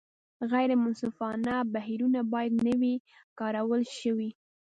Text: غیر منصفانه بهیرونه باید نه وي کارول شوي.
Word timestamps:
غیر 0.51 0.71
منصفانه 0.83 1.53
بهیرونه 1.73 2.19
باید 2.31 2.53
نه 2.65 2.73
وي 2.81 2.95
کارول 3.39 3.81
شوي. 3.99 4.29